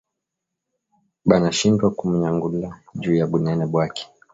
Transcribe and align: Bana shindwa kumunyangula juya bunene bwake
Bana 1.29 1.47
shindwa 1.57 1.87
kumunyangula 1.97 2.69
juya 3.01 3.25
bunene 3.31 3.63
bwake 3.71 4.03